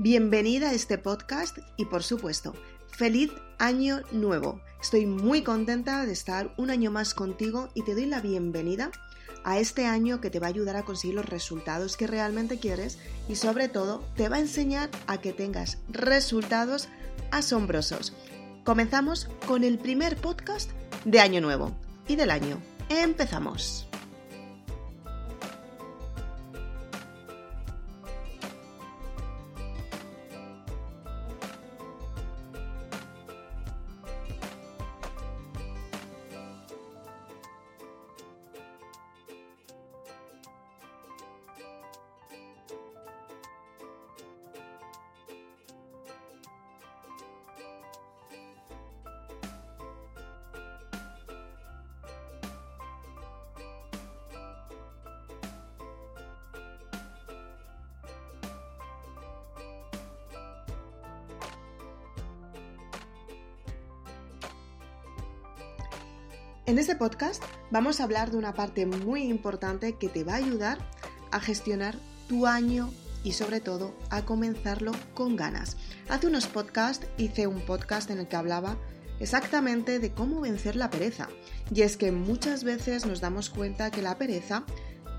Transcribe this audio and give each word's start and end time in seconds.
Bienvenida 0.00 0.70
a 0.70 0.74
este 0.74 0.96
podcast 0.96 1.58
y 1.76 1.86
por 1.86 2.04
supuesto, 2.04 2.54
feliz 2.86 3.32
año 3.58 4.02
nuevo. 4.12 4.60
Estoy 4.80 5.06
muy 5.06 5.42
contenta 5.42 6.06
de 6.06 6.12
estar 6.12 6.54
un 6.56 6.70
año 6.70 6.92
más 6.92 7.14
contigo 7.14 7.68
y 7.74 7.82
te 7.82 7.94
doy 7.94 8.06
la 8.06 8.20
bienvenida 8.20 8.92
a 9.42 9.58
este 9.58 9.86
año 9.86 10.20
que 10.20 10.30
te 10.30 10.38
va 10.38 10.46
a 10.46 10.50
ayudar 10.50 10.76
a 10.76 10.84
conseguir 10.84 11.16
los 11.16 11.26
resultados 11.26 11.96
que 11.96 12.06
realmente 12.06 12.60
quieres 12.60 13.00
y 13.28 13.34
sobre 13.34 13.68
todo 13.68 14.04
te 14.14 14.28
va 14.28 14.36
a 14.36 14.40
enseñar 14.40 14.88
a 15.08 15.20
que 15.20 15.32
tengas 15.32 15.78
resultados 15.88 16.88
asombrosos. 17.32 18.12
Comenzamos 18.62 19.28
con 19.48 19.64
el 19.64 19.80
primer 19.80 20.14
podcast 20.14 20.70
de 21.06 21.18
año 21.18 21.40
nuevo 21.40 21.72
y 22.06 22.14
del 22.14 22.30
año. 22.30 22.62
Empezamos. 22.88 23.87
En 66.68 66.78
este 66.78 66.96
podcast 66.96 67.42
vamos 67.70 67.98
a 67.98 68.04
hablar 68.04 68.30
de 68.30 68.36
una 68.36 68.52
parte 68.52 68.84
muy 68.84 69.22
importante 69.22 69.94
que 69.94 70.10
te 70.10 70.22
va 70.22 70.34
a 70.34 70.36
ayudar 70.36 70.76
a 71.30 71.40
gestionar 71.40 71.96
tu 72.28 72.46
año 72.46 72.92
y 73.24 73.32
sobre 73.32 73.60
todo 73.60 73.94
a 74.10 74.26
comenzarlo 74.26 74.92
con 75.14 75.34
ganas. 75.34 75.78
Hace 76.10 76.26
unos 76.26 76.46
podcasts 76.46 77.06
hice 77.16 77.46
un 77.46 77.62
podcast 77.62 78.10
en 78.10 78.18
el 78.18 78.28
que 78.28 78.36
hablaba 78.36 78.76
exactamente 79.18 79.98
de 79.98 80.12
cómo 80.12 80.42
vencer 80.42 80.76
la 80.76 80.90
pereza. 80.90 81.30
Y 81.74 81.80
es 81.80 81.96
que 81.96 82.12
muchas 82.12 82.64
veces 82.64 83.06
nos 83.06 83.22
damos 83.22 83.48
cuenta 83.48 83.90
que 83.90 84.02
la 84.02 84.18
pereza 84.18 84.64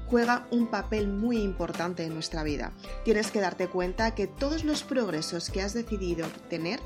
juega 0.06 0.46
un 0.52 0.68
papel 0.68 1.08
muy 1.08 1.42
importante 1.42 2.04
en 2.04 2.14
nuestra 2.14 2.44
vida. 2.44 2.74
Tienes 3.06 3.32
que 3.32 3.42
darte 3.42 3.68
cuenta 3.68 4.14
que 4.14 4.28
todos 4.28 4.66
los 4.66 4.84
progresos 4.84 5.50
que 5.50 5.64
has 5.64 5.74
decidido 5.74 6.28
tener 6.48 6.80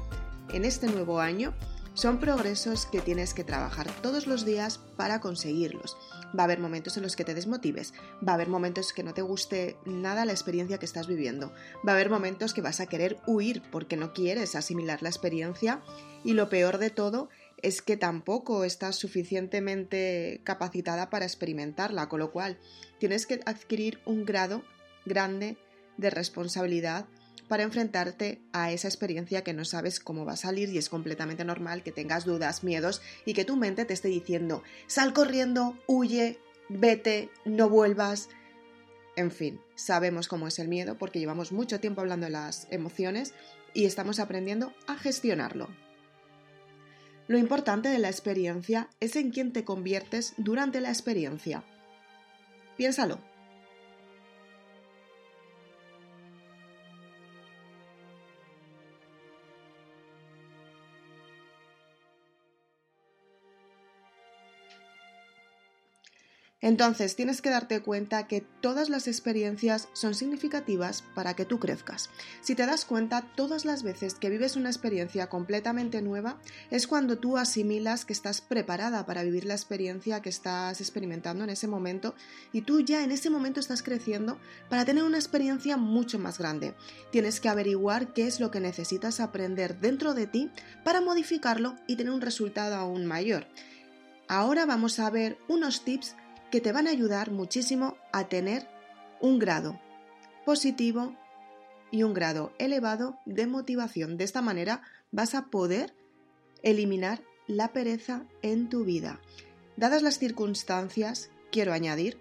en 0.54 0.64
este 0.64 0.88
nuevo 0.88 1.20
año 1.20 1.54
son 1.94 2.20
progresos 2.20 2.86
que 2.88 3.02
tienes 3.02 3.34
que 3.34 3.44
trabajar 3.44 3.88
todos 4.02 4.26
los 4.26 4.46
días 4.46 4.80
para 4.98 5.20
conseguirlos. 5.20 5.96
Va 6.38 6.44
a 6.44 6.46
haber 6.46 6.60
momentos 6.60 6.98
en 6.98 7.04
los 7.04 7.16
que 7.16 7.24
te 7.24 7.36
desmotives, 7.36 7.94
va 8.28 8.32
a 8.32 8.36
haber 8.36 8.50
momentos 8.50 8.94
que 8.94 9.04
no 9.04 9.14
te 9.14 9.22
guste 9.22 9.78
nada 9.86 10.26
la 10.26 10.32
experiencia 10.32 10.80
que 10.80 10.86
estás 10.86 11.08
viviendo, 11.08 11.54
va 11.88 11.92
a 11.92 11.96
haber 11.96 12.10
momentos 12.10 12.54
que 12.54 12.62
vas 12.62 12.80
a 12.80 12.88
querer 12.88 13.18
huir 13.28 13.62
porque 13.72 13.96
no 13.96 14.14
quieres 14.14 14.56
asimilar 14.56 15.04
la 15.04 15.10
experiencia 15.10 15.82
y 16.24 16.34
lo 16.34 16.50
peor 16.50 16.80
de 16.80 16.90
todo 16.90 17.30
es 17.62 17.82
que 17.82 17.96
tampoco 17.96 18.64
estás 18.66 18.96
suficientemente 18.96 20.42
capacitada 20.44 21.10
para 21.10 21.26
experimentarla, 21.26 22.10
con 22.10 22.20
lo 22.20 22.32
cual 22.32 22.58
tienes 23.00 23.26
que 23.26 23.40
adquirir 23.46 24.00
un 24.06 24.26
grado 24.26 24.64
grande 25.06 25.58
de 25.98 26.10
responsabilidad 26.10 27.06
para 27.54 27.62
enfrentarte 27.66 28.42
a 28.52 28.72
esa 28.72 28.88
experiencia 28.88 29.44
que 29.44 29.54
no 29.54 29.64
sabes 29.64 30.00
cómo 30.00 30.26
va 30.26 30.34
a 30.34 30.38
salir 30.38 30.70
y 30.70 30.80
es 30.80 30.90
completamente 30.90 31.46
normal 31.46 31.84
que 31.84 31.92
tengas 31.92 32.26
dudas, 32.26 32.64
miedos 32.64 33.04
y 33.28 33.36
que 33.36 33.46
tu 33.46 33.58
mente 33.58 33.86
te 33.86 33.94
esté 33.94 34.08
diciendo 34.08 34.64
sal 34.88 35.14
corriendo, 35.14 35.78
huye, 35.86 36.40
vete, 36.68 37.30
no 37.46 37.70
vuelvas. 37.70 38.30
En 39.16 39.30
fin, 39.30 39.62
sabemos 39.76 40.28
cómo 40.28 40.48
es 40.48 40.58
el 40.58 40.68
miedo 40.68 40.98
porque 40.98 41.20
llevamos 41.20 41.52
mucho 41.52 41.80
tiempo 41.80 42.02
hablando 42.02 42.26
de 42.26 42.32
las 42.32 42.66
emociones 42.72 43.36
y 43.76 43.86
estamos 43.86 44.18
aprendiendo 44.18 44.74
a 44.88 44.98
gestionarlo. 44.98 45.70
Lo 47.28 47.38
importante 47.38 47.90
de 47.90 48.00
la 48.00 48.10
experiencia 48.10 48.90
es 49.00 49.16
en 49.16 49.30
quién 49.30 49.54
te 49.54 49.64
conviertes 49.64 50.34
durante 50.38 50.82
la 50.82 50.90
experiencia. 50.90 51.64
Piénsalo. 52.78 53.20
Entonces 66.64 67.18
tienes 67.18 67.42
que 67.42 67.50
darte 67.50 67.82
cuenta 67.82 68.26
que 68.26 68.40
todas 68.40 68.90
las 68.90 69.10
experiencias 69.10 69.90
son 69.92 70.16
significativas 70.16 71.04
para 71.14 71.34
que 71.34 71.44
tú 71.44 71.60
crezcas. 71.60 72.10
Si 72.40 72.56
te 72.56 72.66
das 72.66 72.86
cuenta, 72.86 73.22
todas 73.36 73.66
las 73.66 73.84
veces 73.84 74.14
que 74.14 74.30
vives 74.30 74.56
una 74.56 74.70
experiencia 74.70 75.28
completamente 75.28 76.02
nueva 76.02 76.40
es 76.72 76.88
cuando 76.88 77.18
tú 77.18 77.38
asimilas 77.38 78.06
que 78.06 78.14
estás 78.14 78.40
preparada 78.40 79.06
para 79.06 79.24
vivir 79.24 79.44
la 79.44 79.56
experiencia 79.56 80.22
que 80.22 80.30
estás 80.30 80.80
experimentando 80.80 81.44
en 81.44 81.50
ese 81.50 81.68
momento 81.68 82.16
y 82.54 82.62
tú 82.62 82.80
ya 82.80 83.04
en 83.04 83.12
ese 83.12 83.30
momento 83.30 83.60
estás 83.60 83.84
creciendo 83.84 84.40
para 84.70 84.86
tener 84.86 85.04
una 85.04 85.18
experiencia 85.18 85.76
mucho 85.76 86.18
más 86.18 86.38
grande. 86.38 86.76
Tienes 87.12 87.42
que 87.42 87.50
averiguar 87.50 88.14
qué 88.14 88.26
es 88.26 88.40
lo 88.40 88.52
que 88.52 88.62
necesitas 88.62 89.20
aprender 89.20 89.82
dentro 89.82 90.14
de 90.14 90.28
ti 90.28 90.50
para 90.86 91.02
modificarlo 91.02 91.76
y 91.88 91.98
tener 91.98 92.14
un 92.14 92.22
resultado 92.22 92.76
aún 92.76 93.06
mayor. 93.06 93.48
Ahora 94.30 94.66
vamos 94.66 95.00
a 95.00 95.10
ver 95.10 95.38
unos 95.50 95.84
tips 95.84 96.16
que 96.54 96.62
te 96.62 96.72
van 96.72 96.86
a 96.86 96.92
ayudar 96.92 97.32
muchísimo 97.32 97.98
a 98.12 98.30
tener 98.30 98.68
un 99.20 99.40
grado 99.40 99.82
positivo 100.46 101.16
y 101.90 102.04
un 102.04 102.14
grado 102.14 102.54
elevado 102.60 103.18
de 103.26 103.48
motivación. 103.48 104.18
De 104.18 104.24
esta 104.24 104.44
manera 104.44 104.84
vas 105.12 105.34
a 105.34 105.48
poder 105.48 105.96
eliminar 106.62 107.24
la 107.48 107.74
pereza 107.74 108.28
en 108.44 108.70
tu 108.70 108.86
vida. 108.86 109.20
Dadas 109.78 110.04
las 110.04 110.20
circunstancias, 110.20 111.32
quiero 111.52 111.74
añadir 111.74 112.20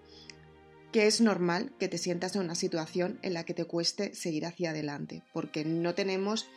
que 0.91 1.05
es 1.05 1.21
normal 1.21 1.71
que 1.77 1.87
te 1.87 1.99
sientas 1.99 2.35
en 2.35 2.41
una 2.41 2.55
situación 2.55 3.19
en 3.21 3.35
la 3.35 3.43
que 3.43 3.53
te 3.53 3.65
cueste 3.65 4.15
seguir 4.15 4.47
hacia 4.47 4.71
adelante, 4.71 5.21
porque 5.31 5.63
no 5.63 5.93
tenemos 5.93 6.47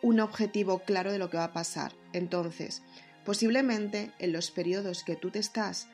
un 0.00 0.20
objetivo 0.20 0.78
claro 0.78 1.12
de 1.12 1.18
lo 1.18 1.28
que 1.28 1.36
va 1.36 1.44
a 1.44 1.52
pasar. 1.52 1.92
Entonces, 2.14 2.80
posiblemente 3.26 4.10
en 4.20 4.32
los 4.32 4.50
periodos 4.50 5.04
que 5.04 5.16
tú 5.16 5.30
te 5.30 5.38
estás 5.38 5.86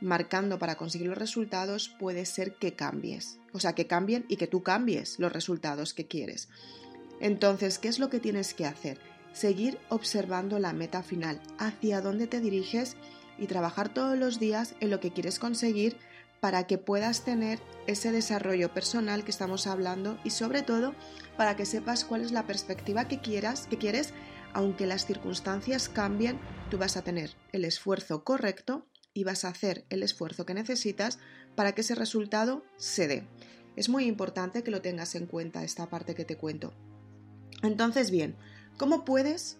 marcando 0.00 0.58
para 0.58 0.76
conseguir 0.76 1.08
los 1.08 1.18
resultados 1.18 1.88
puede 1.88 2.26
ser 2.26 2.54
que 2.54 2.74
cambies. 2.74 3.38
O 3.52 3.60
sea, 3.60 3.74
que 3.74 3.86
cambien 3.86 4.24
y 4.28 4.36
que 4.36 4.46
tú 4.46 4.62
cambies 4.62 5.18
los 5.18 5.32
resultados 5.32 5.94
que 5.94 6.06
quieres. 6.06 6.48
Entonces, 7.20 7.78
¿qué 7.78 7.88
es 7.88 7.98
lo 7.98 8.10
que 8.10 8.20
tienes 8.20 8.54
que 8.54 8.66
hacer? 8.66 9.00
Seguir 9.32 9.78
observando 9.88 10.58
la 10.58 10.72
meta 10.72 11.02
final, 11.02 11.40
hacia 11.58 12.00
dónde 12.00 12.26
te 12.26 12.40
diriges 12.40 12.96
y 13.38 13.46
trabajar 13.46 13.92
todos 13.92 14.18
los 14.18 14.38
días 14.38 14.74
en 14.80 14.90
lo 14.90 15.00
que 15.00 15.12
quieres 15.12 15.38
conseguir 15.38 15.96
para 16.40 16.66
que 16.66 16.78
puedas 16.78 17.24
tener 17.24 17.60
ese 17.86 18.12
desarrollo 18.12 18.72
personal 18.72 19.24
que 19.24 19.30
estamos 19.30 19.66
hablando 19.66 20.18
y 20.24 20.30
sobre 20.30 20.62
todo 20.62 20.94
para 21.36 21.56
que 21.56 21.66
sepas 21.66 22.04
cuál 22.04 22.22
es 22.22 22.32
la 22.32 22.46
perspectiva 22.46 23.08
que 23.08 23.20
quieras, 23.20 23.66
que 23.66 23.78
quieres, 23.78 24.12
aunque 24.52 24.86
las 24.86 25.06
circunstancias 25.06 25.88
cambien, 25.88 26.38
tú 26.70 26.78
vas 26.78 26.96
a 26.96 27.02
tener 27.02 27.34
el 27.52 27.64
esfuerzo 27.64 28.24
correcto 28.24 28.86
y 29.16 29.24
vas 29.24 29.46
a 29.46 29.48
hacer 29.48 29.86
el 29.88 30.02
esfuerzo 30.02 30.44
que 30.44 30.52
necesitas 30.52 31.18
para 31.54 31.72
que 31.72 31.80
ese 31.80 31.94
resultado 31.94 32.62
se 32.76 33.08
dé. 33.08 33.26
Es 33.74 33.88
muy 33.88 34.04
importante 34.04 34.62
que 34.62 34.70
lo 34.70 34.82
tengas 34.82 35.14
en 35.14 35.24
cuenta 35.24 35.64
esta 35.64 35.88
parte 35.88 36.14
que 36.14 36.26
te 36.26 36.36
cuento. 36.36 36.74
Entonces, 37.62 38.10
bien, 38.10 38.36
¿cómo 38.76 39.06
puedes 39.06 39.56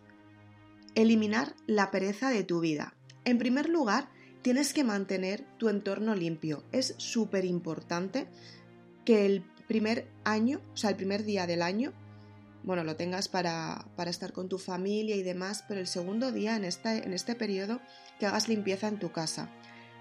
eliminar 0.95 1.55
la 1.67 1.91
pereza 1.91 2.29
de 2.29 2.45
tu 2.45 2.61
vida? 2.61 2.95
En 3.25 3.39
primer 3.39 3.71
lugar, 3.71 4.11
tienes 4.43 4.75
que 4.75 4.85
mantener 4.85 5.47
tu 5.57 5.71
entorno 5.71 6.15
limpio. 6.15 6.63
Es 6.71 6.95
súper 6.99 7.47
importante 7.47 8.27
que 9.07 9.25
el 9.25 9.43
primer 9.67 10.07
año, 10.25 10.61
o 10.75 10.77
sea, 10.77 10.91
el 10.91 10.97
primer 10.97 11.25
día 11.25 11.47
del 11.47 11.63
año, 11.63 11.95
bueno, 12.67 12.83
lo 12.83 12.97
tengas 12.97 13.29
para, 13.29 13.87
para, 13.95 14.11
estar 14.11 14.33
con 14.33 14.49
tu 14.49 14.59
familia 14.59 15.15
y 15.15 15.23
demás, 15.23 15.65
pero 15.69 15.81
el 15.81 15.87
segundo 15.87 16.33
día 16.33 16.57
en 16.57 16.65
este, 16.65 17.05
en 17.05 17.13
este 17.13 17.37
periodo 17.37 17.81
que 18.19 18.27
hagas 18.27 18.49
limpieza 18.49 18.89
en 18.89 18.99
tu 18.99 19.13
casa. 19.13 19.49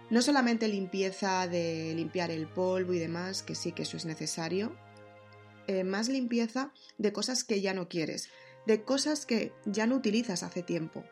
No 0.09 0.23
solamente 0.23 0.67
limpieza 0.67 1.47
de 1.47 1.93
limpiar 1.95 2.31
el 2.31 2.47
polvo 2.47 2.93
y 2.93 2.99
demás, 2.99 3.43
que 3.43 3.53
sí 3.53 3.71
que 3.71 3.83
eso 3.83 3.97
es 3.97 4.05
necesario, 4.05 4.75
eh, 5.67 5.83
más 5.83 6.09
limpieza 6.09 6.71
de 6.97 7.13
cosas 7.13 7.43
que 7.43 7.61
ya 7.61 7.75
no 7.75 7.87
quieres, 7.87 8.29
de 8.65 8.83
cosas 8.83 9.27
que 9.27 9.53
ya 9.65 9.85
no 9.85 9.95
utilizas 9.95 10.41
hace 10.41 10.63
tiempo. 10.63 11.03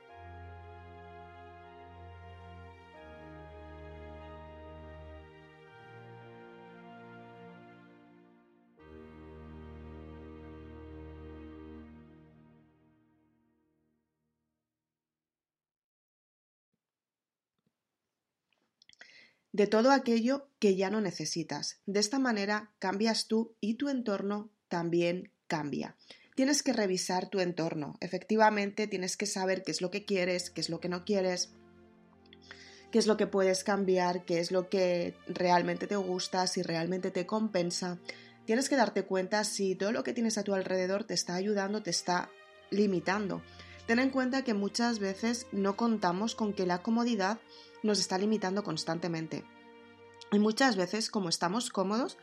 De 19.53 19.67
todo 19.67 19.91
aquello 19.91 20.49
que 20.59 20.75
ya 20.75 20.89
no 20.89 20.99
necesitas. 20.99 21.79
De 21.85 21.99
esta 21.99 22.19
manera 22.19 22.71
cambias 22.79 23.27
tú 23.27 23.55
y 23.61 23.75
tu 23.75 23.87
entorno 23.87 24.49
también 24.67 25.31
cambia. 25.47 25.95
Tienes 26.35 26.63
que 26.63 26.73
revisar 26.73 27.29
tu 27.29 27.39
entorno. 27.39 27.95
Efectivamente, 28.01 28.87
tienes 28.87 29.15
que 29.15 29.27
saber 29.27 29.61
qué 29.63 29.71
es 29.71 29.81
lo 29.81 29.91
que 29.91 30.03
quieres, 30.03 30.49
qué 30.49 30.61
es 30.61 30.69
lo 30.69 30.79
que 30.79 30.89
no 30.89 31.05
quieres, 31.05 31.51
qué 32.91 32.97
es 32.97 33.05
lo 33.05 33.15
que 33.15 33.27
puedes 33.27 33.63
cambiar, 33.63 34.25
qué 34.25 34.39
es 34.39 34.51
lo 34.51 34.67
que 34.67 35.13
realmente 35.27 35.85
te 35.85 35.95
gusta, 35.95 36.47
si 36.47 36.63
realmente 36.63 37.11
te 37.11 37.27
compensa. 37.27 37.99
Tienes 38.45 38.67
que 38.67 38.75
darte 38.75 39.03
cuenta 39.03 39.43
si 39.43 39.75
todo 39.75 39.91
lo 39.91 40.03
que 40.03 40.13
tienes 40.13 40.39
a 40.39 40.43
tu 40.43 40.55
alrededor 40.55 41.03
te 41.03 41.13
está 41.13 41.35
ayudando, 41.35 41.83
te 41.83 41.91
está 41.91 42.31
limitando. 42.71 43.43
Ten 43.85 43.99
en 43.99 44.09
cuenta 44.09 44.43
que 44.43 44.55
muchas 44.55 44.97
veces 44.97 45.45
no 45.51 45.75
contamos 45.75 46.33
con 46.33 46.53
que 46.53 46.65
la 46.65 46.81
comodidad 46.81 47.39
nos 47.83 47.99
está 47.99 48.17
limitando 48.17 48.63
constantemente. 48.63 49.43
Y 50.31 50.39
muchas 50.39 50.75
veces, 50.75 51.11
como 51.11 51.29
estamos 51.29 51.69
cómodos, 51.69 52.17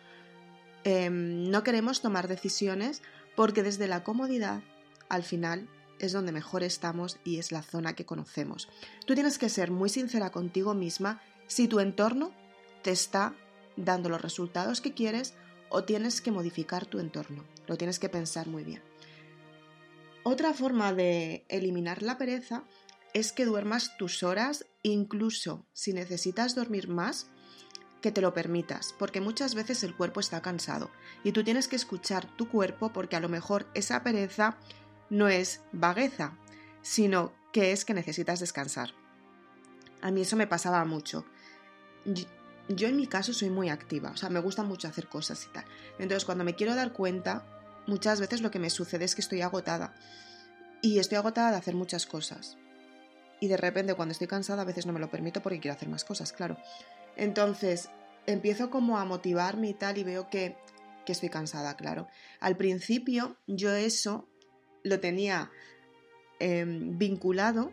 em, 0.84 1.50
no 1.50 1.62
queremos 1.62 2.00
tomar 2.00 2.26
decisiones 2.26 3.02
porque 3.36 3.62
desde 3.62 3.86
la 3.86 4.02
comodidad, 4.02 4.62
al 5.08 5.22
final, 5.22 5.68
es 6.00 6.12
donde 6.12 6.32
mejor 6.32 6.62
estamos 6.62 7.18
y 7.24 7.38
es 7.38 7.52
la 7.52 7.62
zona 7.62 7.94
que 7.94 8.06
conocemos. 8.06 8.68
Tú 9.06 9.14
tienes 9.14 9.38
que 9.38 9.48
ser 9.48 9.70
muy 9.70 9.88
sincera 9.90 10.30
contigo 10.30 10.74
misma 10.74 11.20
si 11.46 11.68
tu 11.68 11.78
entorno 11.78 12.32
te 12.82 12.90
está 12.90 13.34
dando 13.76 14.08
los 14.08 14.22
resultados 14.22 14.80
que 14.80 14.94
quieres 14.94 15.34
o 15.68 15.84
tienes 15.84 16.20
que 16.20 16.32
modificar 16.32 16.86
tu 16.86 16.98
entorno. 16.98 17.44
Lo 17.66 17.76
tienes 17.76 17.98
que 17.98 18.08
pensar 18.08 18.48
muy 18.48 18.64
bien. 18.64 18.82
Otra 20.22 20.52
forma 20.52 20.92
de 20.92 21.44
eliminar 21.48 22.02
la 22.02 22.18
pereza 22.18 22.64
es 23.14 23.32
que 23.32 23.44
duermas 23.44 23.96
tus 23.96 24.22
horas, 24.22 24.66
incluso 24.82 25.66
si 25.72 25.92
necesitas 25.92 26.54
dormir 26.54 26.88
más, 26.88 27.28
que 28.00 28.12
te 28.12 28.20
lo 28.20 28.34
permitas, 28.34 28.94
porque 28.98 29.20
muchas 29.20 29.54
veces 29.54 29.82
el 29.82 29.94
cuerpo 29.94 30.20
está 30.20 30.40
cansado 30.40 30.90
y 31.22 31.32
tú 31.32 31.44
tienes 31.44 31.68
que 31.68 31.76
escuchar 31.76 32.34
tu 32.36 32.48
cuerpo 32.48 32.92
porque 32.92 33.16
a 33.16 33.20
lo 33.20 33.28
mejor 33.28 33.66
esa 33.74 34.02
pereza 34.02 34.56
no 35.10 35.28
es 35.28 35.60
vagueza, 35.72 36.36
sino 36.82 37.32
que 37.52 37.72
es 37.72 37.84
que 37.84 37.94
necesitas 37.94 38.40
descansar. 38.40 38.94
A 40.00 40.10
mí 40.10 40.22
eso 40.22 40.36
me 40.36 40.46
pasaba 40.46 40.84
mucho. 40.84 41.26
Yo, 42.68 42.88
en 42.88 42.96
mi 42.96 43.06
caso 43.06 43.32
soy 43.32 43.50
muy 43.50 43.68
activa, 43.68 44.12
o 44.12 44.16
sea, 44.16 44.30
me 44.30 44.40
gusta 44.40 44.62
mucho 44.62 44.88
hacer 44.88 45.08
cosas 45.08 45.44
y 45.44 45.52
tal. 45.52 45.64
Entonces 45.98 46.24
cuando 46.24 46.44
me 46.44 46.54
quiero 46.54 46.74
dar 46.74 46.92
cuenta, 46.92 47.44
muchas 47.86 48.20
veces 48.20 48.40
lo 48.40 48.50
que 48.50 48.58
me 48.58 48.70
sucede 48.70 49.04
es 49.04 49.14
que 49.14 49.20
estoy 49.20 49.42
agotada. 49.42 49.94
Y 50.82 50.98
estoy 50.98 51.18
agotada 51.18 51.50
de 51.50 51.58
hacer 51.58 51.74
muchas 51.74 52.06
cosas. 52.06 52.56
Y 53.40 53.48
de 53.48 53.56
repente 53.56 53.94
cuando 53.94 54.12
estoy 54.12 54.26
cansada 54.26 54.62
a 54.62 54.66
veces 54.66 54.86
no 54.86 54.92
me 54.92 55.00
lo 55.00 55.10
permito 55.10 55.42
porque 55.42 55.60
quiero 55.60 55.74
hacer 55.74 55.88
más 55.88 56.04
cosas, 56.04 56.32
claro. 56.32 56.58
Entonces 57.16 57.90
empiezo 58.26 58.70
como 58.70 58.98
a 58.98 59.04
motivarme 59.04 59.70
y 59.70 59.74
tal 59.74 59.98
y 59.98 60.04
veo 60.04 60.28
que, 60.28 60.56
que 61.06 61.12
estoy 61.12 61.30
cansada, 61.30 61.76
claro. 61.76 62.06
Al 62.38 62.56
principio 62.56 63.36
yo 63.46 63.72
eso 63.72 64.28
lo 64.82 65.00
tenía 65.00 65.50
em, 66.38 66.98
vinculado 66.98 67.72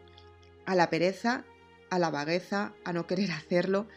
a 0.65 0.75
la 0.75 0.89
pereza, 0.89 1.45
a 1.89 1.99
la 1.99 2.09
vagueza, 2.09 2.73
a 2.83 2.93
no 2.93 3.07
querer 3.07 3.31
hacerlo, 3.33 3.87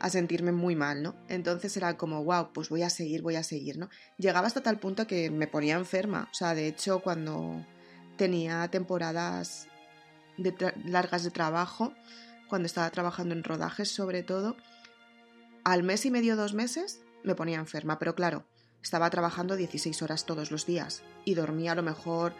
a 0.00 0.10
sentirme 0.10 0.52
muy 0.52 0.76
mal, 0.76 1.02
¿no? 1.02 1.14
Entonces 1.28 1.76
era 1.76 1.96
como, 1.96 2.22
wow, 2.24 2.52
pues 2.52 2.68
voy 2.68 2.82
a 2.82 2.90
seguir, 2.90 3.22
voy 3.22 3.36
a 3.36 3.42
seguir, 3.42 3.78
¿no? 3.78 3.88
Llegaba 4.18 4.46
hasta 4.46 4.62
tal 4.62 4.78
punto 4.78 5.06
que 5.06 5.30
me 5.30 5.46
ponía 5.46 5.76
enferma. 5.76 6.28
O 6.30 6.34
sea, 6.34 6.54
de 6.54 6.66
hecho, 6.66 7.00
cuando 7.00 7.64
tenía 8.16 8.68
temporadas 8.68 9.68
largas 10.84 11.24
de 11.24 11.30
trabajo, 11.30 11.92
cuando 12.48 12.66
estaba 12.66 12.90
trabajando 12.90 13.34
en 13.34 13.44
rodajes 13.44 13.90
sobre 13.90 14.22
todo, 14.22 14.56
al 15.64 15.82
mes 15.82 16.04
y 16.04 16.10
medio, 16.10 16.36
dos 16.36 16.54
meses, 16.54 17.00
me 17.22 17.34
ponía 17.34 17.58
enferma. 17.58 17.98
Pero 17.98 18.14
claro, 18.14 18.44
estaba 18.82 19.08
trabajando 19.10 19.56
16 19.56 20.02
horas 20.02 20.26
todos 20.26 20.50
los 20.50 20.66
días 20.66 21.02
y 21.24 21.34
dormía 21.34 21.72
a 21.72 21.74
lo 21.74 21.82
mejor 21.82 22.34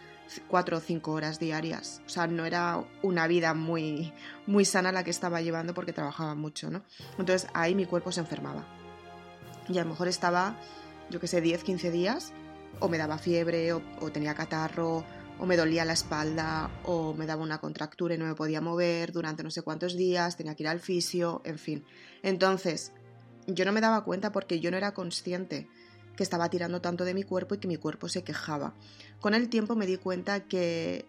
4 0.49 0.77
o 0.77 0.81
5 0.81 1.13
horas 1.13 1.39
diarias. 1.39 2.03
O 2.07 2.09
sea, 2.09 2.27
no 2.27 2.45
era 2.45 2.85
una 3.03 3.27
vida 3.27 3.55
muy, 3.55 4.13
muy 4.47 4.65
sana 4.65 4.93
la 4.93 5.05
que 5.05 5.11
estaba 5.11 5.41
llevando 5.41 5.75
porque 5.75 5.93
trabajaba 5.93 6.35
mucho, 6.35 6.71
¿no? 6.71 6.83
Entonces 7.19 7.49
ahí 7.55 7.75
mi 7.75 7.87
cuerpo 7.87 8.13
se 8.13 8.21
enfermaba. 8.21 8.65
Y 9.69 9.79
a 9.79 9.85
lo 9.85 9.91
mejor 9.91 10.09
estaba, 10.09 10.59
yo 11.11 11.19
qué 11.21 11.27
sé, 11.27 11.41
10, 11.41 11.65
15 11.65 11.91
días, 11.91 12.33
o 12.81 12.89
me 12.89 12.99
daba 12.99 13.19
fiebre, 13.19 13.73
o 13.73 13.81
tenía 14.13 14.35
catarro, 14.35 15.05
o 15.39 15.47
me 15.47 15.57
dolía 15.57 15.85
la 15.85 15.93
espalda, 15.93 16.71
o 16.85 17.15
me 17.15 17.27
daba 17.27 17.43
una 17.43 17.59
contractura 17.59 18.15
y 18.15 18.19
no 18.19 18.25
me 18.25 18.35
podía 18.35 18.61
mover 18.61 19.13
durante 19.13 19.43
no 19.43 19.51
sé 19.51 19.63
cuántos 19.63 19.97
días, 19.97 20.37
tenía 20.37 20.55
que 20.55 20.63
ir 20.63 20.69
al 20.69 20.81
fisio, 20.81 21.43
en 21.45 21.59
fin. 21.59 21.85
Entonces, 22.23 22.93
yo 23.47 23.65
no 23.65 23.73
me 23.73 23.81
daba 23.81 24.05
cuenta 24.05 24.33
porque 24.33 24.61
yo 24.61 24.71
no 24.71 24.77
era 24.77 24.95
consciente 24.95 25.69
que 26.17 26.23
estaba 26.23 26.49
tirando 26.49 26.81
tanto 26.81 27.05
de 27.05 27.15
mi 27.15 27.25
cuerpo 27.25 27.55
y 27.55 27.59
que 27.59 27.69
mi 27.69 27.77
cuerpo 27.77 28.09
se 28.09 28.23
quejaba. 28.23 28.75
Con 29.21 29.35
el 29.35 29.49
tiempo 29.49 29.75
me 29.75 29.87
di 29.87 29.97
cuenta 29.97 30.41
que 30.41 31.07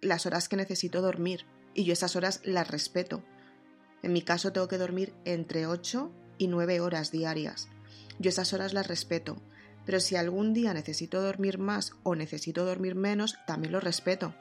las 0.00 0.26
horas 0.26 0.48
que 0.48 0.56
necesito 0.56 1.02
dormir, 1.02 1.44
y 1.74 1.84
yo 1.84 1.92
esas 1.92 2.16
horas 2.16 2.40
las 2.44 2.68
respeto. 2.68 3.22
En 4.02 4.12
mi 4.12 4.22
caso 4.22 4.52
tengo 4.52 4.68
que 4.68 4.78
dormir 4.78 5.12
entre 5.24 5.66
8 5.66 6.10
y 6.38 6.48
9 6.48 6.80
horas 6.80 7.10
diarias. 7.10 7.68
Yo 8.18 8.30
esas 8.30 8.52
horas 8.52 8.72
las 8.72 8.88
respeto, 8.88 9.36
pero 9.84 10.00
si 10.00 10.16
algún 10.16 10.52
día 10.52 10.74
necesito 10.74 11.20
dormir 11.22 11.58
más 11.58 11.92
o 12.02 12.14
necesito 12.14 12.64
dormir 12.64 12.94
menos, 12.94 13.38
también 13.46 13.72
lo 13.72 13.80
respeto. 13.80 14.34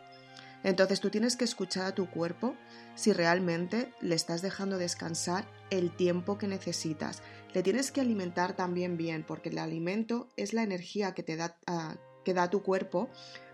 Entonces 0.63 0.99
tú 0.99 1.09
tienes 1.09 1.37
que 1.37 1.45
escuchar 1.45 1.85
a 1.85 1.95
tu 1.95 2.09
cuerpo 2.09 2.55
si 2.95 3.13
realmente 3.13 3.93
le 4.01 4.15
estás 4.15 4.41
dejando 4.41 4.77
descansar 4.77 5.45
el 5.69 5.95
tiempo 5.95 6.37
que 6.37 6.47
necesitas. 6.47 7.21
Le 7.53 7.63
tienes 7.63 7.91
que 7.91 8.01
alimentar 8.01 8.55
también 8.55 8.97
bien, 8.97 9.23
porque 9.23 9.49
el 9.49 9.57
alimento 9.57 10.27
es 10.35 10.53
la 10.53 10.63
energía 10.63 11.13
que 11.13 11.23
te 11.23 11.35
da, 11.37 11.57
ah, 11.65 11.95
que 12.25 12.33
da 12.33 12.49
tu 12.49 12.61
cuerpo 12.61 13.09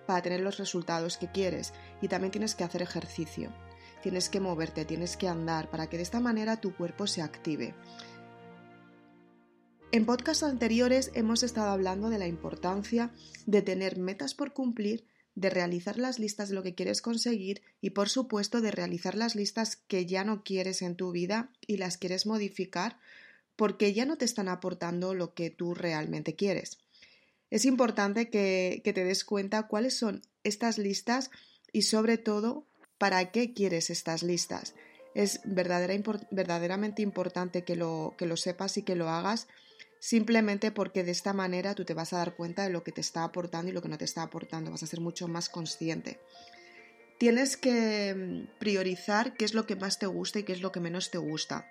para 0.07 0.21
tener 0.21 0.41
los 0.41 0.57
resultados 0.57 1.17
que 1.17 1.31
quieres. 1.31 1.73
Y 2.01 2.07
también 2.07 2.31
tienes 2.31 2.55
que 2.55 2.63
hacer 2.63 2.81
ejercicio. 2.81 3.53
Tienes 4.01 4.29
que 4.29 4.39
moverte, 4.39 4.85
tienes 4.85 5.17
que 5.17 5.27
andar 5.27 5.69
para 5.69 5.87
que 5.87 5.97
de 5.97 6.03
esta 6.03 6.19
manera 6.19 6.61
tu 6.61 6.75
cuerpo 6.75 7.07
se 7.07 7.21
active. 7.21 7.73
En 9.95 10.05
podcasts 10.05 10.43
anteriores 10.43 11.09
hemos 11.13 11.41
estado 11.41 11.69
hablando 11.69 12.09
de 12.09 12.19
la 12.19 12.27
importancia 12.27 13.11
de 13.45 13.61
tener 13.61 13.97
metas 13.97 14.33
por 14.33 14.51
cumplir 14.51 15.07
de 15.35 15.49
realizar 15.49 15.97
las 15.97 16.19
listas 16.19 16.49
de 16.49 16.55
lo 16.55 16.63
que 16.63 16.75
quieres 16.75 17.01
conseguir 17.01 17.61
y 17.79 17.91
por 17.91 18.09
supuesto 18.09 18.59
de 18.59 18.71
realizar 18.71 19.15
las 19.15 19.35
listas 19.35 19.77
que 19.77 20.05
ya 20.05 20.25
no 20.25 20.43
quieres 20.43 20.81
en 20.81 20.97
tu 20.97 21.13
vida 21.13 21.49
y 21.65 21.77
las 21.77 21.97
quieres 21.97 22.25
modificar 22.25 22.99
porque 23.55 23.93
ya 23.93 24.05
no 24.05 24.17
te 24.17 24.25
están 24.25 24.49
aportando 24.49 25.13
lo 25.13 25.33
que 25.33 25.49
tú 25.49 25.73
realmente 25.73 26.35
quieres. 26.35 26.77
Es 27.49 27.63
importante 27.63 28.29
que, 28.29 28.81
te 28.83 29.05
des 29.05 29.23
cuenta 29.23 29.63
cuáles 29.63 29.97
son 29.97 30.23
estas 30.43 30.77
listas 30.77 31.31
y 31.71 31.83
sobre 31.83 32.17
todo 32.17 32.67
para 32.97 33.31
qué 33.31 33.53
quieres 33.53 33.89
estas 33.89 34.23
listas. 34.23 34.75
Es 35.13 35.39
verdaderamente 35.45 37.01
importante 37.01 37.63
que 37.63 37.77
lo, 37.77 38.13
que 38.17 38.25
lo 38.25 38.35
sepas 38.35 38.75
y 38.75 38.83
que 38.83 38.97
lo 38.97 39.07
hagas 39.07 39.47
simplemente 39.99 40.71
porque 40.71 41.03
de 41.03 41.11
esta 41.11 41.33
manera 41.33 41.75
tú 41.75 41.85
te 41.85 41.93
vas 41.93 42.13
a 42.13 42.17
dar 42.17 42.35
cuenta 42.35 42.63
de 42.63 42.69
lo 42.69 42.83
que 42.83 42.91
te 42.91 43.01
está 43.01 43.23
aportando 43.23 43.71
y 43.71 43.73
lo 43.73 43.81
que 43.81 43.89
no 43.89 43.97
te 43.97 44.05
está 44.05 44.21
aportando, 44.21 44.71
vas 44.71 44.83
a 44.83 44.87
ser 44.87 45.01
mucho 45.01 45.27
más 45.27 45.49
consciente. 45.49 46.19
Tienes 47.17 47.57
que 47.57 48.13
mm, 48.13 48.59
priorizar 48.59 49.35
qué 49.35 49.45
es 49.45 49.53
lo 49.53 49.65
que 49.65 49.75
más 49.75 49.99
te 49.99 50.05
gusta 50.05 50.39
y 50.39 50.43
qué 50.43 50.53
es 50.53 50.61
lo 50.61 50.71
que 50.71 50.79
menos 50.79 51.11
te 51.11 51.17
gusta. 51.17 51.67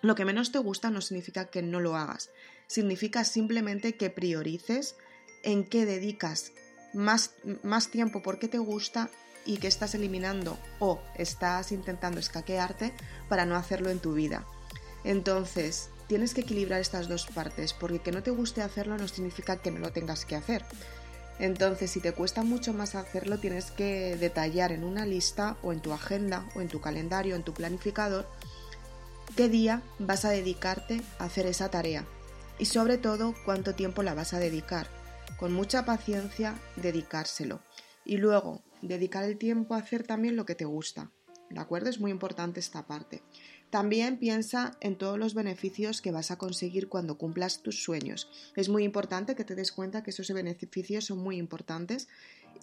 Lo 0.00 0.14
que 0.14 0.24
menos 0.24 0.50
te 0.50 0.58
gusta 0.58 0.90
no 0.90 1.00
significa 1.00 1.46
que 1.46 1.62
no 1.62 1.78
lo 1.78 1.96
hagas, 1.96 2.30
significa 2.66 3.24
simplemente 3.24 3.96
que 3.96 4.10
priorices 4.10 4.96
en 5.44 5.64
qué 5.64 5.86
dedicas 5.86 6.52
más, 6.92 7.34
más 7.62 7.90
tiempo 7.90 8.22
porque 8.22 8.48
te 8.48 8.58
gusta 8.58 9.10
y 9.44 9.58
que 9.58 9.68
estás 9.68 9.94
eliminando 9.94 10.58
o 10.78 11.00
estás 11.16 11.72
intentando 11.72 12.20
escaquearte 12.20 12.92
para 13.28 13.46
no 13.46 13.56
hacerlo 13.56 13.90
en 13.90 14.00
tu 14.00 14.14
vida. 14.14 14.46
Entonces, 15.04 15.90
tienes 16.12 16.34
que 16.34 16.42
equilibrar 16.42 16.78
estas 16.78 17.08
dos 17.08 17.24
partes, 17.24 17.72
porque 17.72 18.00
que 18.00 18.12
no 18.12 18.22
te 18.22 18.30
guste 18.30 18.60
hacerlo 18.60 18.98
no 18.98 19.08
significa 19.08 19.56
que 19.56 19.70
no 19.70 19.78
lo 19.78 19.92
tengas 19.92 20.26
que 20.26 20.36
hacer. 20.36 20.62
Entonces, 21.38 21.90
si 21.90 22.00
te 22.00 22.12
cuesta 22.12 22.42
mucho 22.42 22.74
más 22.74 22.94
hacerlo, 22.94 23.38
tienes 23.38 23.70
que 23.70 24.14
detallar 24.16 24.72
en 24.72 24.84
una 24.84 25.06
lista 25.06 25.56
o 25.62 25.72
en 25.72 25.80
tu 25.80 25.90
agenda 25.94 26.46
o 26.54 26.60
en 26.60 26.68
tu 26.68 26.82
calendario, 26.82 27.34
en 27.34 27.44
tu 27.44 27.54
planificador, 27.54 28.28
qué 29.38 29.48
día 29.48 29.80
vas 29.98 30.26
a 30.26 30.30
dedicarte 30.30 31.00
a 31.18 31.24
hacer 31.24 31.46
esa 31.46 31.70
tarea 31.70 32.04
y 32.58 32.66
sobre 32.66 32.98
todo 32.98 33.34
cuánto 33.46 33.74
tiempo 33.74 34.02
la 34.02 34.12
vas 34.12 34.34
a 34.34 34.38
dedicar. 34.38 34.88
Con 35.38 35.54
mucha 35.54 35.86
paciencia, 35.86 36.60
dedicárselo. 36.76 37.62
Y 38.04 38.18
luego, 38.18 38.60
dedicar 38.82 39.24
el 39.24 39.38
tiempo 39.38 39.72
a 39.72 39.78
hacer 39.78 40.06
también 40.06 40.36
lo 40.36 40.44
que 40.44 40.56
te 40.56 40.66
gusta. 40.66 41.10
¿De 41.48 41.60
acuerdo? 41.60 41.88
Es 41.88 42.00
muy 42.00 42.10
importante 42.10 42.60
esta 42.60 42.86
parte. 42.86 43.22
También 43.72 44.18
piensa 44.18 44.76
en 44.80 44.96
todos 44.96 45.18
los 45.18 45.32
beneficios 45.32 46.02
que 46.02 46.10
vas 46.10 46.30
a 46.30 46.36
conseguir 46.36 46.90
cuando 46.90 47.16
cumplas 47.16 47.62
tus 47.62 47.82
sueños. 47.82 48.28
Es 48.54 48.68
muy 48.68 48.84
importante 48.84 49.34
que 49.34 49.44
te 49.44 49.54
des 49.54 49.72
cuenta 49.72 50.02
que 50.02 50.10
esos 50.10 50.30
beneficios 50.30 51.06
son 51.06 51.20
muy 51.20 51.38
importantes 51.38 52.06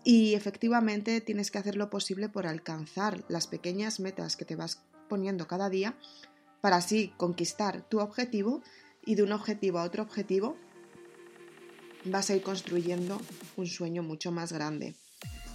y 0.03 0.35
efectivamente 0.35 1.19
tienes 1.19 1.49
que 1.49 1.57
hacer 1.57 1.77
lo 1.77 1.89
posible 1.89 2.29
por 2.29 2.45
alcanzar 2.45 3.25
las 3.27 3.47
pequeñas 3.47 3.99
metas 3.99 4.35
que 4.35 4.45
te 4.45 4.55
vas 4.55 4.83
poniendo 5.07 5.47
cada 5.47 5.71
día 5.71 5.97
para 6.61 6.75
así 6.75 7.11
conquistar 7.17 7.81
tu 7.89 8.01
objetivo 8.01 8.61
y 9.03 9.15
de 9.15 9.23
un 9.23 9.31
objetivo 9.31 9.79
a 9.79 9.85
otro 9.85 10.03
objetivo 10.03 10.57
vas 12.05 12.29
a 12.29 12.35
ir 12.35 12.43
construyendo 12.43 13.19
un 13.57 13.65
sueño 13.65 14.03
mucho 14.03 14.31
más 14.31 14.53
grande. 14.53 14.93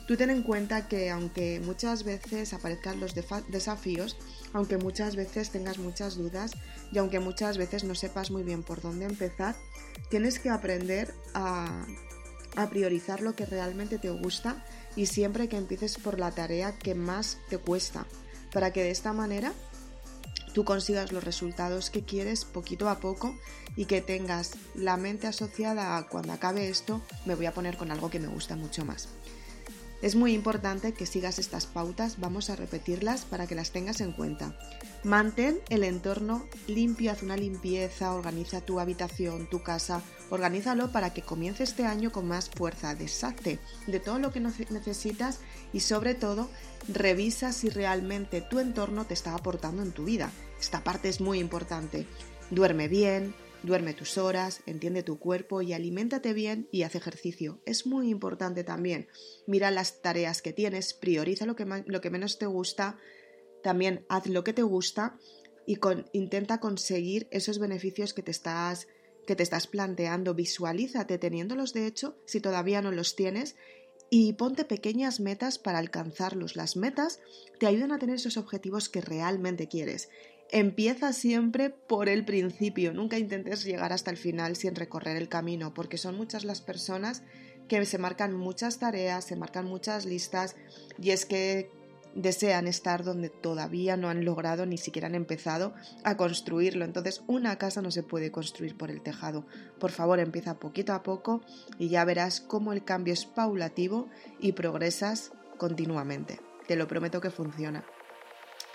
Tú 0.08 0.16
ten 0.16 0.30
en 0.30 0.42
cuenta 0.42 0.88
que 0.88 1.10
aunque 1.10 1.60
muchas 1.60 2.02
veces 2.02 2.52
aparezcan 2.52 2.98
los 2.98 3.14
desafíos, 3.14 4.16
aunque 4.54 4.78
muchas 4.78 5.16
veces 5.16 5.50
tengas 5.50 5.78
muchas 5.78 6.16
dudas 6.16 6.52
y 6.90 6.98
aunque 6.98 7.20
muchas 7.20 7.58
veces 7.58 7.84
no 7.84 7.94
sepas 7.94 8.30
muy 8.30 8.44
bien 8.44 8.62
por 8.62 8.80
dónde 8.80 9.04
empezar, 9.04 9.56
tienes 10.08 10.38
que 10.38 10.48
aprender 10.48 11.12
a, 11.34 11.86
priorizar 12.70 13.20
lo 13.20 13.34
que 13.34 13.46
realmente 13.46 13.98
te 13.98 14.10
gusta 14.10 14.64
y 14.94 15.06
siempre 15.06 15.48
que 15.48 15.56
empieces 15.56 15.98
por 15.98 16.20
la 16.20 16.30
tarea 16.30 16.78
que 16.78 16.94
más 16.94 17.38
te 17.50 17.58
cuesta, 17.58 18.06
para 18.52 18.72
que 18.72 18.84
de 18.84 18.92
esta 18.92 19.12
manera 19.12 19.52
tú 20.52 20.64
consigas 20.64 21.10
los 21.10 21.24
resultados 21.24 21.90
que 21.90 22.04
quieres 22.04 22.44
poquito 22.44 22.88
a 22.88 23.00
poco 23.00 23.36
y 23.74 23.86
que 23.86 24.02
tengas 24.02 24.52
la 24.76 24.96
mente 24.96 25.26
asociada 25.26 25.96
a 25.96 26.06
cuando 26.06 26.32
acabe 26.32 26.68
esto 26.68 27.02
me 27.26 27.34
voy 27.34 27.46
a 27.46 27.54
poner 27.54 27.76
con 27.76 27.90
algo 27.90 28.08
que 28.08 28.20
me 28.20 28.28
gusta 28.28 28.54
mucho 28.54 28.84
más. 28.84 29.08
Es 30.04 30.16
muy 30.16 30.34
importante 30.34 30.92
que 30.92 31.06
sigas 31.06 31.38
estas 31.38 31.64
pautas, 31.64 32.20
vamos 32.20 32.50
a 32.50 32.56
repetirlas 32.56 33.24
para 33.24 33.46
que 33.46 33.54
las 33.54 33.70
tengas 33.70 34.02
en 34.02 34.12
cuenta. 34.12 34.54
Mantén 35.02 35.60
el 35.70 35.82
entorno 35.82 36.46
limpio, 36.66 37.10
haz 37.10 37.22
una 37.22 37.38
limpieza, 37.38 38.12
organiza 38.12 38.60
tu 38.60 38.80
habitación, 38.80 39.48
tu 39.48 39.62
casa, 39.62 40.02
organízalo 40.28 40.92
para 40.92 41.14
que 41.14 41.22
comience 41.22 41.62
este 41.62 41.86
año 41.86 42.12
con 42.12 42.28
más 42.28 42.50
fuerza, 42.50 42.94
deshazte 42.94 43.58
de 43.86 43.98
todo 43.98 44.18
lo 44.18 44.30
que 44.30 44.40
necesitas 44.40 45.40
y 45.72 45.80
sobre 45.80 46.14
todo 46.14 46.50
revisa 46.86 47.50
si 47.54 47.70
realmente 47.70 48.42
tu 48.42 48.58
entorno 48.58 49.06
te 49.06 49.14
está 49.14 49.34
aportando 49.34 49.82
en 49.82 49.92
tu 49.92 50.04
vida. 50.04 50.30
Esta 50.60 50.84
parte 50.84 51.08
es 51.08 51.22
muy 51.22 51.38
importante. 51.38 52.06
Duerme 52.50 52.88
bien, 52.88 53.34
Duerme 53.64 53.94
tus 53.94 54.18
horas, 54.18 54.60
entiende 54.66 55.02
tu 55.02 55.18
cuerpo 55.18 55.62
y 55.62 55.72
aliméntate 55.72 56.34
bien 56.34 56.68
y 56.70 56.82
haz 56.82 56.96
ejercicio. 56.96 57.62
Es 57.64 57.86
muy 57.86 58.10
importante 58.10 58.62
también. 58.62 59.08
Mira 59.46 59.70
las 59.70 60.02
tareas 60.02 60.42
que 60.42 60.52
tienes, 60.52 60.92
prioriza 60.92 61.46
lo 61.46 61.56
que, 61.56 62.10
menos 62.10 62.38
te 62.38 62.44
gusta, 62.44 62.98
también 63.62 64.04
haz 64.10 64.26
lo 64.26 64.44
que 64.44 64.52
te 64.52 64.62
gusta 64.62 65.18
y 65.66 65.78
intenta 66.12 66.60
conseguir 66.60 67.26
esos 67.30 67.58
beneficios 67.58 68.12
que 68.12 68.22
te 68.22 68.32
estás 68.32 68.86
que 69.26 69.34
te 69.34 69.42
estás 69.42 69.66
planteando, 69.66 70.34
visualízate 70.34 71.16
teniéndolos 71.16 71.72
de 71.72 71.86
hecho 71.86 72.18
si 72.26 72.40
todavía 72.40 72.82
no 72.82 72.92
los 72.92 73.16
tienes 73.16 73.56
y 74.10 74.34
ponte 74.34 74.66
pequeñas 74.66 75.20
metas 75.20 75.58
para 75.58 75.78
alcanzarlos. 75.78 76.54
Las 76.54 76.76
metas 76.76 77.20
te 77.58 77.66
ayudan 77.66 77.92
a 77.92 77.98
tener 77.98 78.16
esos 78.16 78.36
objetivos 78.36 78.90
que 78.90 79.00
realmente 79.00 79.68
quieres 79.68 80.10
Empieza 80.54 81.12
siempre 81.12 81.68
por 81.68 82.08
el 82.08 82.24
principio, 82.24 82.94
nunca 82.94 83.18
intentes 83.18 83.64
llegar 83.64 83.92
hasta 83.92 84.12
el 84.12 84.16
final 84.16 84.54
sin 84.54 84.76
recorrer 84.76 85.16
el 85.16 85.28
camino, 85.28 85.74
porque 85.74 85.98
son 85.98 86.16
muchas 86.16 86.44
las 86.44 86.60
personas 86.60 87.24
que 87.66 87.84
se 87.84 87.98
marcan 87.98 88.32
muchas 88.32 88.78
tareas, 88.78 89.24
se 89.24 89.34
marcan 89.34 89.64
muchas 89.64 90.06
listas 90.06 90.54
y 90.96 91.10
es 91.10 91.26
que 91.26 91.72
desean 92.14 92.68
estar 92.68 93.02
donde 93.02 93.30
todavía 93.30 93.96
no 93.96 94.08
han 94.08 94.24
logrado 94.24 94.64
ni 94.64 94.78
siquiera 94.78 95.08
han 95.08 95.16
empezado 95.16 95.74
a 96.04 96.16
construirlo. 96.16 96.84
Entonces 96.84 97.24
una 97.26 97.58
casa 97.58 97.82
no 97.82 97.90
se 97.90 98.04
puede 98.04 98.30
construir 98.30 98.76
por 98.76 98.92
el 98.92 99.02
tejado. 99.02 99.44
Por 99.80 99.90
favor, 99.90 100.20
empieza 100.20 100.60
poquito 100.60 100.92
a 100.92 101.02
poco 101.02 101.40
y 101.80 101.88
ya 101.88 102.04
verás 102.04 102.40
cómo 102.40 102.72
el 102.72 102.84
cambio 102.84 103.12
es 103.12 103.24
paulativo 103.24 104.08
y 104.38 104.52
progresas 104.52 105.32
continuamente. 105.58 106.38
Te 106.68 106.76
lo 106.76 106.86
prometo 106.86 107.20
que 107.20 107.30
funciona. 107.30 107.84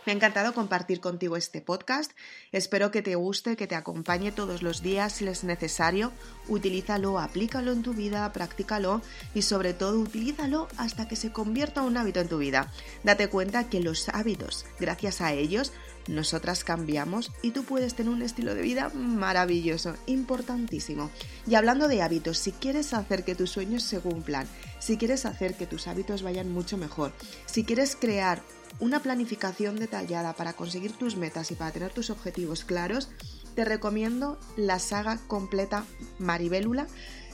Me 0.09 0.13
ha 0.13 0.15
encantado 0.15 0.55
compartir 0.55 1.01
contigo 1.01 1.37
este 1.37 1.61
podcast. 1.61 2.13
Espero 2.51 2.89
que 2.89 3.03
te 3.03 3.13
guste, 3.13 3.55
que 3.55 3.67
te 3.67 3.75
acompañe 3.75 4.31
todos 4.31 4.63
los 4.63 4.81
días 4.81 5.13
si 5.13 5.27
es 5.27 5.43
necesario. 5.43 6.11
Utilízalo, 6.47 7.19
aplícalo 7.19 7.71
en 7.71 7.83
tu 7.83 7.93
vida, 7.93 8.33
practícalo 8.33 9.03
y 9.35 9.43
sobre 9.43 9.75
todo 9.75 9.99
utilízalo 9.99 10.67
hasta 10.77 11.07
que 11.07 11.15
se 11.15 11.31
convierta 11.31 11.81
en 11.81 11.87
un 11.89 11.97
hábito 11.97 12.21
en 12.21 12.27
tu 12.27 12.39
vida. 12.39 12.73
Date 13.03 13.27
cuenta 13.27 13.69
que 13.69 13.81
los 13.81 14.09
hábitos, 14.09 14.65
gracias 14.79 15.21
a 15.21 15.31
ellos, 15.33 15.73
nosotras 16.09 16.63
cambiamos 16.63 17.31
y 17.41 17.51
tú 17.51 17.63
puedes 17.63 17.93
tener 17.93 18.11
un 18.11 18.21
estilo 18.21 18.55
de 18.55 18.61
vida 18.61 18.89
maravilloso, 18.89 19.95
importantísimo. 20.07 21.09
Y 21.47 21.55
hablando 21.55 21.87
de 21.87 22.01
hábitos, 22.01 22.39
si 22.39 22.51
quieres 22.51 22.93
hacer 22.93 23.23
que 23.23 23.35
tus 23.35 23.51
sueños 23.51 23.83
se 23.83 23.99
cumplan, 23.99 24.47
si 24.79 24.97
quieres 24.97 25.25
hacer 25.25 25.55
que 25.55 25.67
tus 25.67 25.87
hábitos 25.87 26.23
vayan 26.23 26.51
mucho 26.51 26.77
mejor, 26.77 27.13
si 27.45 27.63
quieres 27.63 27.95
crear 27.95 28.41
una 28.79 29.01
planificación 29.01 29.77
detallada 29.77 30.33
para 30.33 30.53
conseguir 30.53 30.93
tus 30.93 31.15
metas 31.15 31.51
y 31.51 31.55
para 31.55 31.71
tener 31.71 31.91
tus 31.91 32.09
objetivos 32.09 32.63
claros, 32.63 33.09
te 33.55 33.65
recomiendo 33.65 34.39
la 34.55 34.79
saga 34.79 35.19
completa 35.27 35.85
Maribélula, 36.17 36.87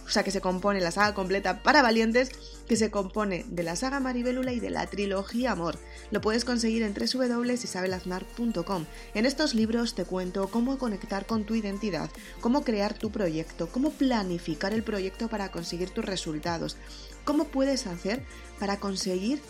o 0.05 0.09
sea 0.09 0.23
que 0.23 0.31
se 0.31 0.41
compone 0.41 0.81
la 0.81 0.91
saga 0.91 1.13
completa 1.13 1.63
para 1.63 1.81
valientes, 1.81 2.31
que 2.67 2.75
se 2.75 2.91
compone 2.91 3.45
de 3.49 3.63
la 3.63 3.75
saga 3.75 3.99
Maribélula 3.99 4.53
y 4.53 4.59
de 4.59 4.69
la 4.69 4.85
trilogía 4.87 5.51
Amor. 5.51 5.77
Lo 6.11 6.21
puedes 6.21 6.45
conseguir 6.45 6.83
en 6.83 6.93
www.isabelaznar.com. 6.93 8.85
En 9.13 9.25
estos 9.25 9.55
libros 9.55 9.95
te 9.95 10.05
cuento 10.05 10.49
cómo 10.49 10.77
conectar 10.77 11.25
con 11.25 11.45
tu 11.45 11.55
identidad, 11.55 12.09
cómo 12.41 12.63
crear 12.63 12.93
tu 12.93 13.11
proyecto, 13.11 13.67
cómo 13.69 13.91
planificar 13.91 14.73
el 14.73 14.83
proyecto 14.83 15.27
para 15.27 15.51
conseguir 15.51 15.89
tus 15.89 16.05
resultados, 16.05 16.77
cómo 17.23 17.45
puedes 17.45 17.87
hacer 17.87 18.23
para 18.59 18.79
conseguir 18.79 19.41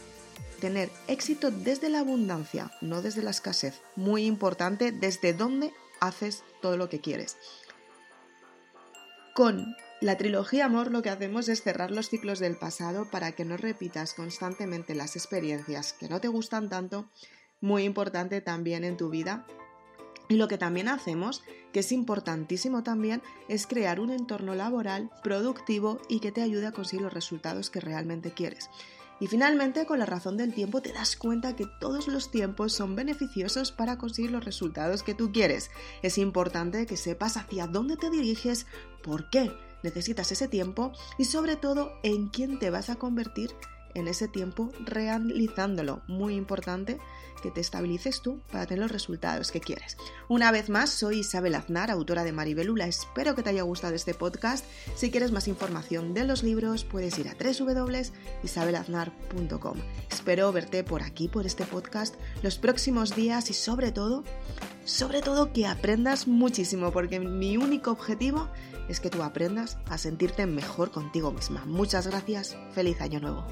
tener 0.59 0.89
éxito 1.07 1.51
desde 1.51 1.89
la 1.89 1.99
abundancia, 1.99 2.71
no 2.81 3.01
desde 3.01 3.21
la 3.21 3.31
escasez. 3.31 3.81
Muy 3.95 4.25
importante, 4.25 4.91
desde 4.91 5.33
dónde 5.33 5.73
haces 5.99 6.43
todo 6.61 6.77
lo 6.77 6.89
que 6.89 7.01
quieres. 7.01 7.37
Con 9.33 9.75
la 10.01 10.17
trilogía 10.17 10.65
Amor 10.65 10.91
lo 10.91 11.01
que 11.01 11.09
hacemos 11.09 11.47
es 11.47 11.61
cerrar 11.61 11.89
los 11.89 12.09
ciclos 12.09 12.39
del 12.39 12.57
pasado 12.57 13.09
para 13.09 13.31
que 13.31 13.45
no 13.45 13.55
repitas 13.55 14.13
constantemente 14.13 14.93
las 14.93 15.15
experiencias 15.15 15.93
que 15.93 16.09
no 16.09 16.19
te 16.19 16.27
gustan 16.27 16.69
tanto, 16.69 17.09
muy 17.61 17.83
importante 17.83 18.41
también 18.41 18.83
en 18.83 18.97
tu 18.97 19.09
vida. 19.09 19.47
Y 20.27 20.35
lo 20.35 20.47
que 20.47 20.57
también 20.57 20.89
hacemos, 20.89 21.43
que 21.71 21.79
es 21.79 21.91
importantísimo 21.91 22.83
también, 22.83 23.21
es 23.47 23.67
crear 23.67 23.99
un 23.99 24.11
entorno 24.11 24.53
laboral 24.53 25.11
productivo 25.23 26.01
y 26.09 26.19
que 26.19 26.31
te 26.31 26.41
ayude 26.41 26.67
a 26.67 26.71
conseguir 26.71 27.03
los 27.03 27.13
resultados 27.13 27.69
que 27.69 27.79
realmente 27.79 28.31
quieres. 28.31 28.69
Y 29.21 29.27
finalmente, 29.27 29.85
con 29.85 29.99
la 29.99 30.05
razón 30.05 30.35
del 30.35 30.53
tiempo, 30.53 30.81
te 30.81 30.91
das 30.91 31.15
cuenta 31.15 31.55
que 31.55 31.67
todos 31.79 32.09
los 32.09 32.31
tiempos 32.31 32.73
son 32.73 32.95
beneficiosos 32.95 33.71
para 33.71 33.97
conseguir 33.97 34.31
los 34.31 34.43
resultados 34.43 35.03
que 35.03 35.13
tú 35.13 35.31
quieres. 35.31 35.71
Es 36.01 36.17
importante 36.17 36.85
que 36.85 36.97
sepas 36.97 37.37
hacia 37.37 37.67
dónde 37.67 37.95
te 37.95 38.09
diriges, 38.09 38.65
por 39.01 39.29
qué 39.29 39.53
necesitas 39.85 40.31
ese 40.31 40.49
tiempo 40.49 40.91
y 41.17 41.25
sobre 41.25 41.55
todo 41.55 41.93
en 42.03 42.27
quién 42.27 42.59
te 42.59 42.69
vas 42.69 42.89
a 42.89 42.97
convertir 42.97 43.51
en 43.95 44.07
ese 44.07 44.27
tiempo 44.27 44.71
realizándolo. 44.83 46.03
Muy 46.07 46.35
importante 46.35 46.99
que 47.41 47.49
te 47.51 47.61
estabilices 47.61 48.21
tú 48.21 48.41
para 48.51 48.65
tener 48.65 48.81
los 48.81 48.91
resultados 48.91 49.51
que 49.51 49.61
quieres. 49.61 49.97
Una 50.27 50.51
vez 50.51 50.69
más, 50.69 50.89
soy 50.89 51.19
Isabel 51.19 51.53
Aznar, 51.55 51.91
autora 51.91 52.23
de 52.23 52.31
Maribelula. 52.31 52.87
Espero 52.87 53.35
que 53.35 53.43
te 53.43 53.51
haya 53.51 53.61
gustado 53.63 53.95
este 53.95 54.13
podcast. 54.13 54.65
Si 54.95 55.11
quieres 55.11 55.31
más 55.31 55.47
información 55.47 56.13
de 56.13 56.23
los 56.23 56.43
libros, 56.43 56.83
puedes 56.83 57.17
ir 57.19 57.29
a 57.29 57.35
www.isabelaznar.com. 57.35 59.77
Espero 60.11 60.51
verte 60.51 60.83
por 60.83 61.03
aquí, 61.03 61.27
por 61.27 61.45
este 61.45 61.65
podcast, 61.65 62.15
los 62.41 62.57
próximos 62.57 63.15
días 63.15 63.49
y 63.49 63.53
sobre 63.53 63.91
todo, 63.91 64.23
sobre 64.85 65.21
todo 65.21 65.51
que 65.51 65.67
aprendas 65.67 66.27
muchísimo, 66.27 66.91
porque 66.91 67.19
mi 67.19 67.57
único 67.57 67.91
objetivo 67.91 68.47
es 68.87 68.99
que 68.99 69.09
tú 69.09 69.23
aprendas 69.23 69.77
a 69.89 69.97
sentirte 69.97 70.45
mejor 70.45 70.91
contigo 70.91 71.31
misma. 71.31 71.65
Muchas 71.65 72.07
gracias, 72.07 72.55
feliz 72.71 73.01
año 73.01 73.19
nuevo. 73.19 73.45